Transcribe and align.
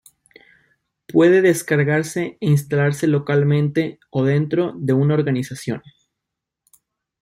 Puede 1.07 1.43
descargarse 1.43 2.39
e 2.41 2.47
instalarse 2.49 3.05
localmente 3.05 3.99
o 4.09 4.23
dentro 4.23 4.73
de 4.75 4.93
una 4.93 5.13
organización. 5.13 5.83